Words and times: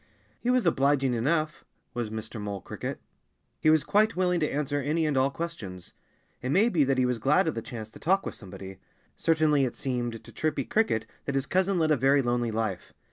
He 0.39 0.49
was 0.49 0.65
obliging 0.65 1.13
enough 1.13 1.63
was 1.93 2.09
Mr. 2.09 2.41
Mole 2.41 2.61
Cricket. 2.61 2.99
He 3.59 3.69
was 3.69 3.83
quite 3.83 4.15
willing 4.15 4.39
to 4.39 4.49
answer 4.51 4.79
any 4.81 5.05
and 5.05 5.15
all 5.15 5.29
questions. 5.29 5.93
It 6.41 6.49
may 6.49 6.69
be 6.69 6.83
that 6.85 6.97
he 6.97 7.05
was 7.05 7.19
glad 7.19 7.47
of 7.47 7.53
the 7.53 7.61
chance 7.61 7.91
to 7.91 7.99
talk 7.99 8.25
with 8.25 8.33
somebody. 8.33 8.79
Certainly 9.15 9.63
it 9.63 9.75
seemed 9.75 10.23
to 10.23 10.31
Chirpy 10.31 10.63
Cricket 10.65 11.05
that 11.25 11.35
his 11.35 11.45
cousin 11.45 11.77
led 11.77 11.91
a 11.91 11.97
very 11.97 12.23
lonely 12.23 12.49
life. 12.49 12.93